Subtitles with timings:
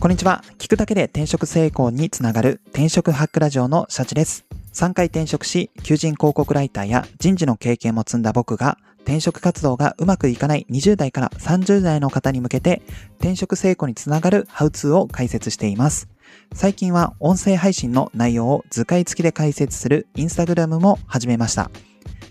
[0.00, 0.44] こんにちは。
[0.58, 4.46] 聞くだけで転職成功につながる転職ハックラジオのシャチです。
[4.72, 12.80] 3回転職し、求人広告ライターや人事の経験も積んだ僕が、転職活動がうまくいかない20代から30代の方に向けて、
[13.18, 16.08] 転職成功につながるハウツーを解説しています。
[16.54, 21.72] 最近は音声配信の内容を図解付きで解説するインスタグラムも始めました。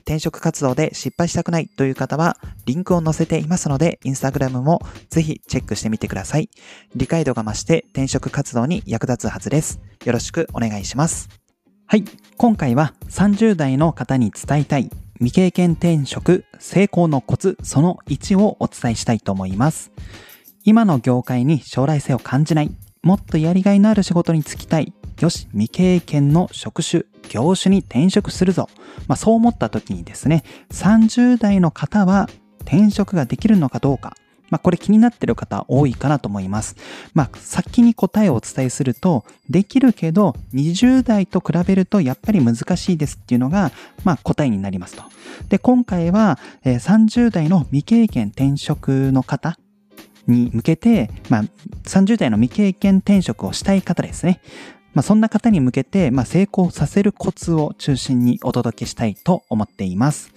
[0.08, 6.50] 転職活動で失敗したくないという方は、リンクを載せていますので、インスタグラムもぜひチェックしてみてください。
[6.96, 9.82] 理解度が増して転職活動に役立つはずです。
[10.06, 11.28] よろしくお願いします。
[11.88, 12.06] はい。
[12.38, 19.92] 今回は30代の方に伝えたい未経験転職成功のコツその1をお伝えしたいと思います。
[20.64, 22.72] 今の業界に将来性を感じない、
[23.04, 28.70] もっとやりがいのある仕事に就きたい、よし、未経験の職種、業種に転職するぞ。
[29.08, 32.30] まあ、そう思った時にですね、30代の方は
[32.62, 34.16] 転職ができるのかどうか。
[34.50, 36.76] まあ、これ気になってる方多いかなと思います。
[37.14, 43.72] まあ、先に答えをお伝えすると、できるけど、20代と比べるとやっぱり難しいですっていうのが、
[44.04, 45.04] まあ、答えになりますと。
[45.50, 49.58] で、今回は、え、30代の未経験転職の方
[50.28, 51.44] に向けて、まあ、
[51.84, 54.40] 30代の未経験転職をしたい方ですね。
[54.94, 60.34] まあ、そんな方に向けて、まあ、成功させるコツを中心にお届けしたいと思っています。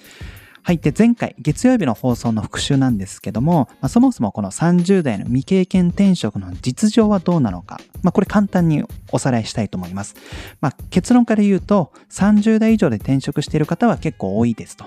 [0.62, 0.78] はい。
[0.78, 10.16] で、前回、月曜日の放送の復習なんですけども、まあ、そもそもこの30代の未経験転職の実情はどうなのか、まあ、これ簡単におさらいしたいと思います。
[10.60, 14.84] まあ、結論から言うと、30代以上で転職している方は結構多いですと。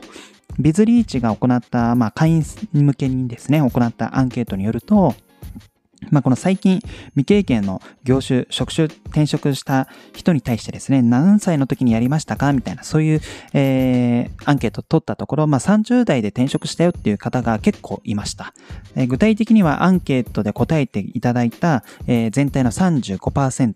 [0.59, 5.16] ビズリーチが行った、まあ、会員向けにですね、行ったアンケートによると、
[6.12, 6.80] まあ、この最近
[7.12, 13.22] 未経験の業種、職種転職した人に対してですね、何歳の時にやりましたかみたいな、そういう、
[13.54, 18.54] えー、アンケート取ったところ、まあ、30代で転職したよっていう方が結構いました。
[18.95, 23.73] えー、具体的にはアンケートで答えていただいた、えー、全体の35%。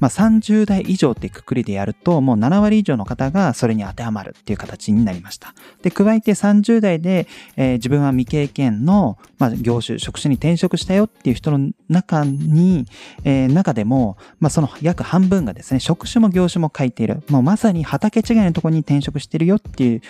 [0.00, 5.54] まあ、30代以上ってくくりでやると、もう7割以上の方がそれに当てはまるっていう形になりました。
[5.82, 7.26] で、加えて30代で、
[7.56, 12.86] えー、自分は未経験の、まあ、業種、職種に転職したよっていう人の中に、
[13.24, 17.22] えー、中でも、まあ、その約半分がですね、職種も業種も書いている。
[17.28, 20.02] もうまさに畑違いのところに転職してるよっていう、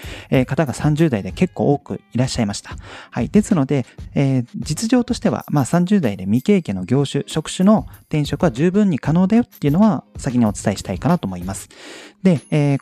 [0.47, 2.77] 方が30代で結構多くいらっしゃいました。
[3.11, 3.29] はい。
[3.29, 11.69] ですので、えー、実情としては、まあ、30代で未経験の業種、職種の転職は十分に可能だよっていうのは先にお伝えしたいかなと思います。
[12.23, 12.79] で、えー、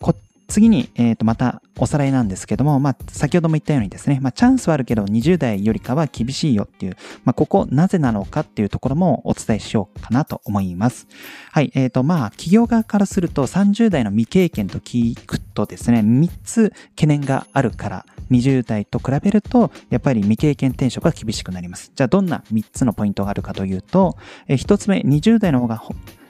[0.49, 11.07] 次に、え、ー、と、またおさらいなんですけども、まあ、先ほども言ったようにですね、まあ、チャンスはあるけど20代よりかは厳しいよっていう、まあ、ここなぜなのかっていうところもお伝えしようかなと思います。
[11.51, 21.91] はい、えっ、ー、と、まあ、企業側からすると30代の未経験と聞くとですね、3つ懸念があるから20代と比べると、やっぱり未経験転職が厳しくなります。
[21.95, 24.17] じゃあ、どんな3つのポイントがあるかというと、
[24.47, 25.83] えー、1つ目、20代の方が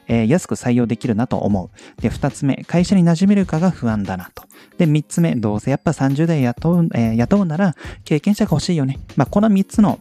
[0.09, 2.03] えー、安く採用できるなと思う。
[2.03, 4.45] で、二つ目、会社に馴染めるかが不安だなと。
[4.79, 8.99] で、三つ目、どうせやっぱ30代雇う、えー、雇うなら経験者が欲しいよね。
[9.17, 10.01] まあ、この三つの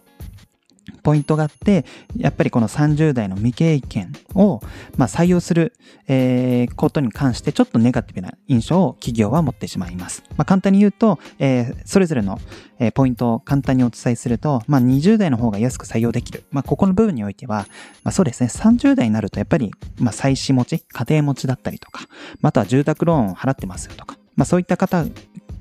[1.02, 1.86] ポイントがあって、
[2.18, 4.62] やっぱりこの30代の未経験を、
[4.98, 5.74] まあ、採用する、
[6.08, 10.24] えー、ことに関してちょっとネガティブな印象を企業は持ってしまいます。
[10.38, 12.40] まあ、簡単に言うと、えー、それぞれの、
[12.80, 16.44] えー、ポイントを簡単にお伝えすると、まあ、20代の方が安く採用できる。
[16.52, 17.68] まあ、ここの部分においては、
[18.04, 22.08] まあ、そうですね、30代になるとやっぱり、まあ、妻子持ち、家庭持ちだったりとか、
[22.42, 25.06] または住宅ローンを払ってますよとか、まあ、そういった方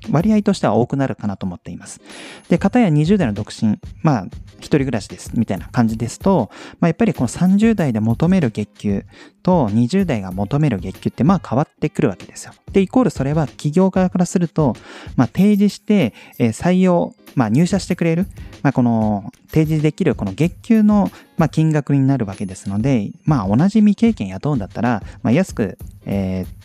[0.09, 2.01] 割合としては多くなるかなと思っています。
[2.49, 4.27] で、方や20代の独身、まあ、
[4.57, 6.49] 一人暮らしです、みたいな感じですと、
[6.79, 9.05] まあ、やっぱりこの30代で求める月給
[9.41, 12.53] と20代が求める月給ってまあ変わってくるわけですよ。
[12.71, 14.75] で、イコールそれは企業側からすると、
[15.15, 18.27] まあ、提示して、え採用、まあ、入社してくれる、
[18.61, 26.62] まあ、この提示できるこの月給の、まあ、金額になるわけですので、まあ、同じ未経験雇うんだったら、まあ、安く、えー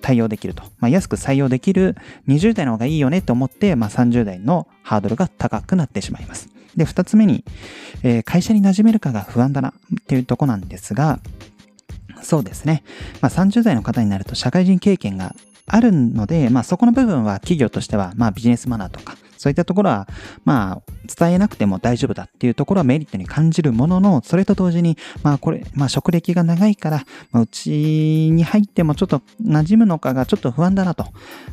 [0.00, 0.62] 対応できると。
[0.78, 1.96] まあ、安く採用できる
[2.28, 6.48] 20代の方がいいよねと思って、まあ、30代のハードルが高くなってしまいます。
[6.76, 7.44] で、二つ目に、
[8.02, 11.20] えー、会社に馴染めるかが不安だなっていうとこなんですが、
[12.22, 12.82] そうですね。
[13.20, 15.34] まあ、30代の方になると社会人経験が
[15.66, 20.08] あるので、まあ、そこの部分は企業としては、まあ、ビジネスマナーとか、そういったところは、
[20.44, 31.06] まあ、伝えなくても大丈夫だっていうところはメリットに感じるものの、それと同時に、まあこれ、まあ職歴が長いから、ま、うちに入ってもちょっと馴染むのかがちょっと不安だなと。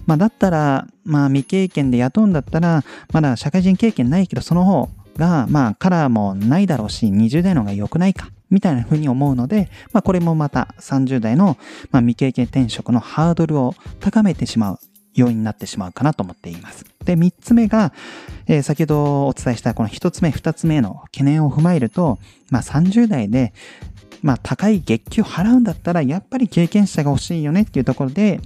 [0.06, 2.84] まあだったら、まあ未経験で雇うんだったら、
[3.14, 8.30] まだ社会人経験ないけど、その方が、まあカラーもないだろうし、20代の方が良くないか。
[8.50, 11.58] みたいな風に思うので、まあこれもまた30代の、
[11.92, 14.80] まあ、未経験転職のハードルを高めてしまう
[15.16, 16.86] 要因になってしまうかなと思っています。
[17.04, 17.94] で、三つ目が、
[18.48, 22.20] えー、先ほどお伝えしたこの一つ目、二つ目の懸念を踏まえると、
[22.52, 23.54] まあ30代で、
[24.22, 28.42] まあ、高い月給払うんだったら、やっぱり経験者が欲しいよねっていうところで、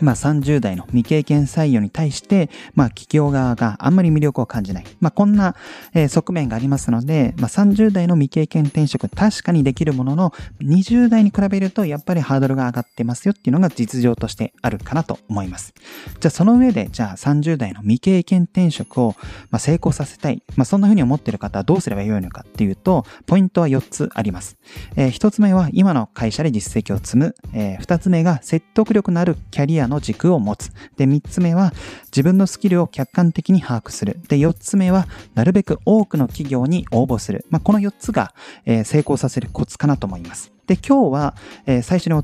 [0.00, 4.84] まあ、30代の未経験採用に対して、まあ、企業側があんまり魅力を感じない。
[5.00, 5.56] まあ、こんな、
[5.94, 15.74] え、側面がありますので、まあ、30代の未経験転職確かにできるものの、20代に比べるとやっぱりハードルが上がってますよっていうのが実情としてあるかなと思います。
[16.20, 19.14] じゃあ、その上で、じゃあ30代の未経験転職を、
[19.50, 20.42] まあ、成功させたい。
[20.56, 24.56] まあ、そんな風に思っている方はどうすればよいのかっていうと、ポイントは4つあります。
[24.96, 27.34] えー、1つ目は今の会社で実績を積む。
[27.52, 30.70] えー、2つ目が説得力のあるキャリアの軸を持つ。
[30.96, 31.72] で、3つ目は
[32.06, 34.20] 自分のスキルを客観的に把握する。
[34.28, 37.44] で、4つ目はなるべく多くの企業に応募する。
[37.50, 38.34] まあ、この4つが、
[38.64, 40.52] えー、成功させるコツかなと思います。
[40.66, 41.34] で、今日は、
[41.66, 42.14] えー、最初に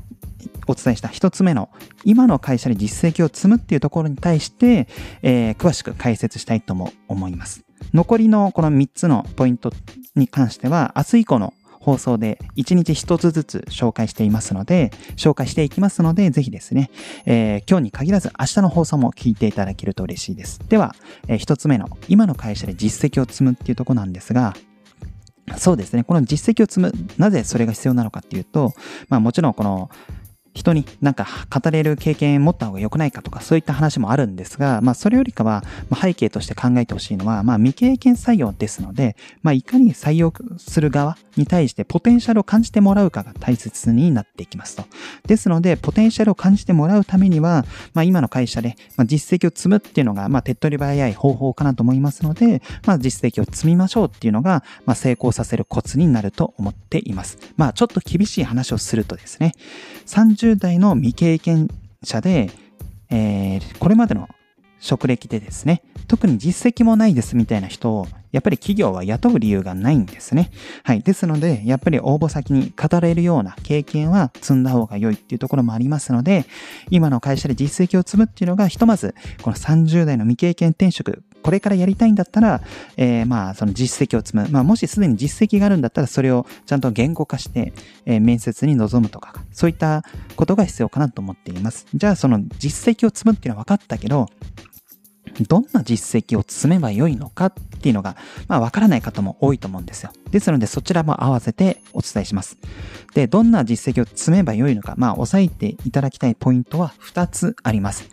[0.67, 1.69] お伝えした1つ目の
[2.03, 4.87] 今の会社で実績を積むっていうところに対して、
[5.21, 7.63] えー、詳しく解説したいとも思います。
[7.93, 9.71] 残りのこの3つのポイント
[10.15, 16.89] に関しては明日以降の放送で1日1つずつ紹介していますので、紹介していきますので、ぜひですね、
[17.25, 20.59] えー、今日に限らず明日の放送も聞いていただけると嬉しいです。
[20.69, 20.95] では、
[21.27, 24.55] えー、1つ目の今の会社で実績を積むっていうとこなんですが、
[25.57, 26.05] そうですね。
[26.05, 28.73] この実績を積む、なぜそれが必要なのかっていうと、
[29.09, 29.89] まあもちろんこの
[30.53, 35.63] 人になんか語れる経験持った方が良くないかとかそういった話もあるんですが、まあそれよりかは
[35.99, 44.85] 背景として考えてほしいのは、まあ未経験採用ですので、まあいかに採用する側に対してポテンシャルを感じてもらうかが大切になっていきますと。
[45.27, 57.37] ですので、ポテンシャルを感じてもらうためには、まあ今の会社で、まあ、実績を積むっていうのが、まあ手っ取り早い方法かなと思いますので、まあ実績を積みましょうっていうのが、まあ成功させるコツになると思っています。
[57.57, 59.53] まあちょっと厳しい話をするとですね、
[60.43, 61.69] 30代の未経験
[62.03, 62.49] 者で、
[63.09, 64.27] えー、これまでの
[64.79, 70.49] 職歴でですね、特に実績もないですみたいな人を、やっぱり企業は雇う理由がないんですね。
[70.83, 71.01] はい。
[71.01, 76.45] ですので、やっぱり応募先に語れるような経験は積んだ方が良いっていうところもありますので、
[76.89, 79.13] 今の会社で実績を積むっていうのが、ひとまず、
[79.43, 82.61] この30代の未経験転職、これからやりたいんだったら、
[82.97, 84.47] えー、まあ、その実績を積む。
[84.49, 87.73] まあ、もしすでに実績があるんだったら、それをちゃんと言語化して、
[88.07, 90.03] えー、面接に臨むとか、そういった
[90.35, 91.85] ことが必要かなと思っています。
[91.93, 94.27] じゃあ、その実績を積むっていうのは分かったけど、
[95.41, 98.15] どんな実績を積めばよいのかっていうのが、
[98.47, 100.11] まあ、わからない方も多いと思うんですよ。
[100.31, 102.57] ですので、そちらも合わせてお伝えします。
[103.13, 108.09] で、どんな実績を積めばよいのか、まあ、押さえていただきたいポイントは2つあります。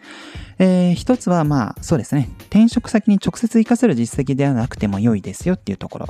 [0.58, 2.30] えー、1つは、まあ、そうですね。
[2.50, 6.06] 転職先に直接活かせる実績ではなくても良いですよっていうところ。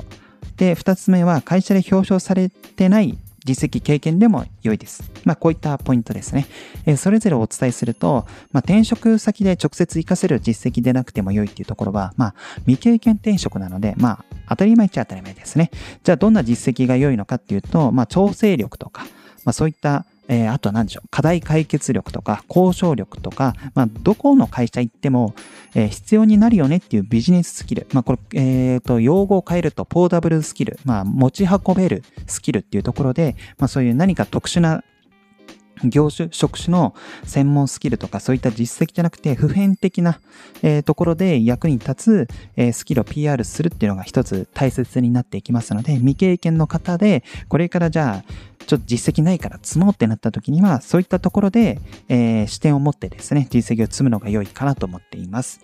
[0.57, 5.11] で、2つ目は、会社で表彰されてない実績、経験でも良いです。
[5.25, 6.47] まあ、こういったポイントですね。
[6.85, 12.35] えー、それぞれお伝えすると、まあ、転職先で直接活かせる実績でなくても良いっていうところは、まあ、
[12.65, 15.71] 未経験転職なので、まあ、当たり前っちゃ当たり前ですね。
[16.03, 19.03] じゃあ、どんな実績が良いのかっていうと、まあ、調整力とか、
[19.43, 25.35] まあ、そういったえー、あとは何でしょう、課題解決力とか、交渉力とか、まあ、どこの会社行っても、
[25.75, 27.85] えー、必要になるよねっていうビジネススキル。
[27.91, 30.79] まあ、これ、えっ、ー、と、用語を変えると、ポータブルスキル。
[30.85, 34.85] まあ、持ち運べるスキルっていうところで、まあ、そういう何か特殊な
[35.83, 40.19] 業種、職種の専門スキルとかそういった実績じゃなくて普遍的な、
[40.61, 55.61] えー、ところで役に立つ、えー、スキルを PR するっていうのが一つ大切になっていきますので、未経験の方で、これからじゃあ、ちょっと実績ないから積もうってなった時には、そういったところで、えー、視点を持ってですね、実績を積むのが良いかなと思っています。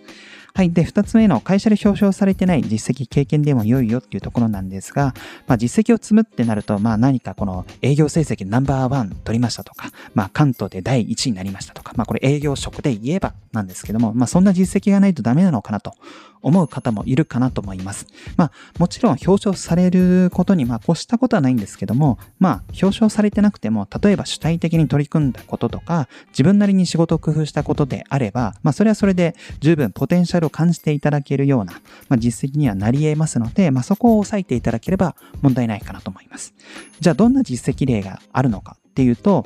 [0.58, 0.72] はい。
[0.72, 5.14] で、二つ目の会社で表彰されてない実績、経験でも良いよっていうところなんですが、
[5.46, 15.94] まあ実績を積むってなると、まあ何かこの営業成績ナンバーワン取りましたとか、まあ関東で第一位になりましたとか、まあこれ営業職で言えばなんですけども、まあそんな実績がないとダメなのかなと
[16.42, 18.06] 思う方もいるかなと思います。
[18.36, 31.74] まあ、もちろん表彰されることに、まあ、越したことはないんですけども、まあ、表彰されてなくても、例えば主体的に取り組んだこととか、自分なりに仕事を工夫したことであれば、まあ、それはそれで十分ポテンシャルを感じていただけるような、
[32.08, 36.54] まあ、実績にはなり得ますので、まあ、そこを押さえていただければ問題ないかなと思います。
[37.00, 39.44] じゃあ、どんな実績例があるのかっていうと、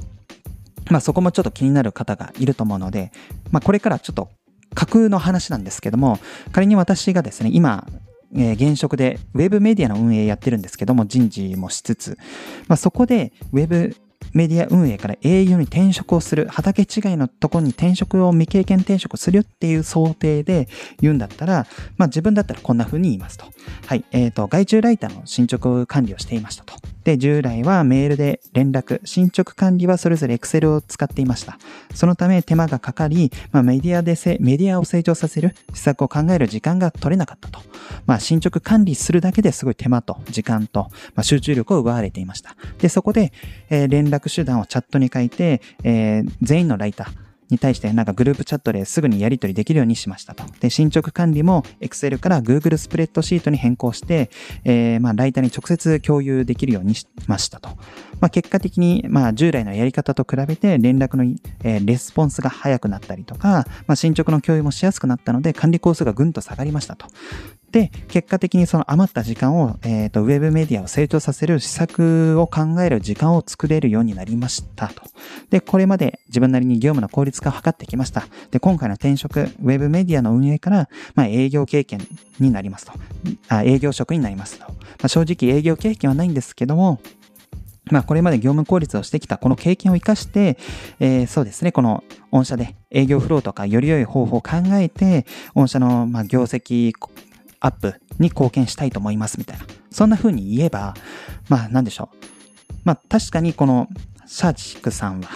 [0.90, 3.12] まあそこもちょっと気になる方がいると思うので、
[3.50, 4.30] まあこれからちょっと
[4.75, 6.18] 架空の話なんですけども、
[6.52, 7.87] 仮に私がですね、今、
[8.35, 12.18] えー、現職でウェブメディアの運営やってるんですけども、人事もしつつ、
[12.66, 13.94] まあ、そこでウェブ
[14.33, 20.69] メディア運営から営業に転職をする、畑違いのところに転職を未経験転職するっていう想定で
[21.01, 23.47] 言うんだったら、まあ自分だったらこんな風に言いますと。
[23.87, 26.92] はい、えっ、ー、と、外注ライターの進捗管理をしていましたと。
[27.04, 31.59] で、従来はメールで連絡、進捗管理はそれぞれ Excel を使っていました。
[31.94, 37.61] そのため手間がかかり、まあ、メディアでせ、メディアを成長させる施策を考える時間が取れなかったと。
[38.06, 42.56] まあ、進捗管理するだけですごい手間と時間と、まあ、集中力を奪われていました。
[42.78, 43.32] で、そこで、
[43.71, 47.22] えー、連絡手段をチャットに書いて、えー、全員のライター、
[47.52, 50.44] に対してなんかグループチャットですぐにやり取りできるようにしましたと。
[50.61, 54.30] で、進捗管理も Excel から Google スプレッドシートに変更して、
[54.64, 57.68] えー、まあ、ライターに直接共有できるようにしましたと。
[58.21, 61.25] まあ、結果的に、まあ、従来のやり方と比べて連絡の、
[61.64, 67.06] えー、レスポンスが早くなったりとか、まあ、進捗の共有もしやすくなったので、管理コースがぐんと下がりましたと。
[67.73, 75.02] で、結果的にその余った時間を、えっ、ー、と、ウェブメディアを成長させる施策を考える時間を作れるようになりましたと。
[75.49, 78.26] で、これまで自分なりに業務の効率化を図ってきました。
[78.50, 82.07] で、今回の転職、ウェブメディアの運営から、まあ、営業経験
[82.38, 82.93] になりますと。
[83.49, 84.67] あ営業職になりますと。
[84.67, 84.75] ま
[85.05, 87.00] あ、正直営業経験はないんですけども、
[87.91, 90.57] まあ、これまで業務効率をしてきたこの経験を活かして、
[91.00, 96.93] えー、そうですね、この御社で営業フローとかより良い方法を考えて、御社のまあ業績
[97.64, 99.64] アップに貢献したいと思いますみたいな。
[99.90, 100.95] そんな風に言えば、
[101.49, 102.16] まあなんでしょう。
[102.85, 103.88] まあ確かにこの
[104.26, 105.28] シャーチックさんは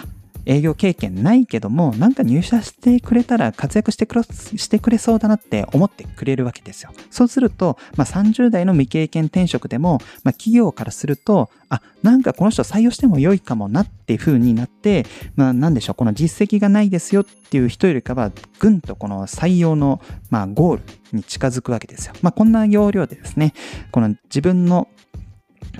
[0.47, 6.91] 営業経験ないけども、なんか入社してくれたら活躍してくれしてくれそうだなって思ってくれるわけですよ。
[7.11, 22.13] そうすると、まあ、30代の未経験転職でも、まあ、企業からすると、あ、なんかこの人採用しても良いかもなっていう風になって、まあ、なんでしょう、この実績がないですよっていう人よりかは、ぐんとこの採用の、まあ、ゴールに近づくわけですよ。
[22.21, 23.53] まあ、こんな要領でですね、
[23.91, 24.87] この自分の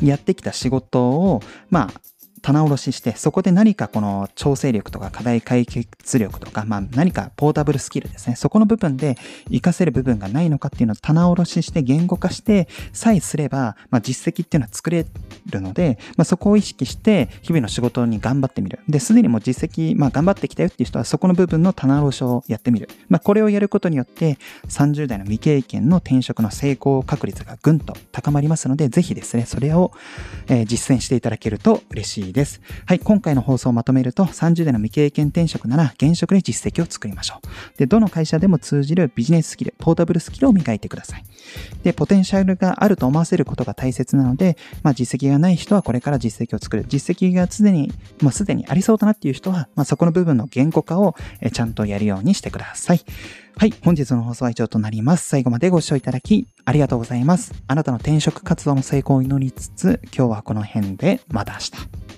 [0.01, 2.01] やってきた仕事を、まあ、
[2.41, 8.35] 棚卸しして、そこで何かこの調整力とか課題解決力とか、まあ何かポータブルスキルですね。
[8.35, 15.05] そこの部分で活かせる部分がないのかっていうのを棚卸しして言語化してさえすれば、まあ実績っていうのは作れ
[15.49, 18.79] るので、まあそこを意識して日々の仕事に頑張ってみる。
[18.87, 22.89] で、すでにもう実績、まあ頑張ってきたよっていう人はそこの部分の棚卸しをやってみる。
[23.09, 29.91] まあこれをやることによって30代の未経験の転職の成功確率がぐんと高まりますので、ぜひですね、それを、
[30.65, 32.61] 実践していただけると嬉しいです。
[32.85, 37.77] はい、今回の放送をまとめると、30代の未経験転職なら現職で実績を作りましょう。
[37.77, 41.23] で、どの会社でも通じるビジネススキル、ポータブルスキルを磨いてください。
[41.83, 46.85] で、ポテンシャルがあると思わせることが大切なので、まあ、実績がない人はこれから実績を作る。
[46.87, 47.91] 実績がすでに、
[48.21, 51.15] もうすでにありそうだなっていう人は、まあ、そこの部分の言語化を
[51.51, 53.01] ちゃんとやるようにしてください。
[53.59, 53.73] はい。
[53.83, 55.27] 本日の放送は以上となります。
[55.27, 57.53] 最後までご視聴いただき、ありがとうございます。
[57.67, 62.16] あなたの転職活動の成功を祈りつつ、今日はこの辺で、また明日。